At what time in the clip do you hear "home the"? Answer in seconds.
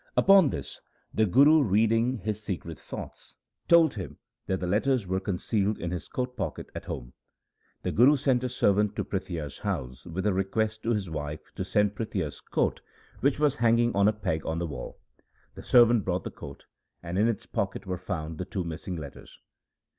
6.85-7.91